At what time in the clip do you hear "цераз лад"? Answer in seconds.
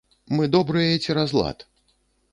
1.05-1.67